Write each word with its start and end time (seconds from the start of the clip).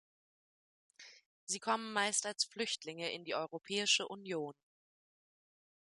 Sie 1.45 1.59
kommen 1.59 1.93
meist 1.93 2.25
als 2.25 2.45
Flüchtlinge 2.45 3.11
in 3.11 3.23
die 3.23 3.35
Europäische 3.35 4.07
Union. 4.07 4.55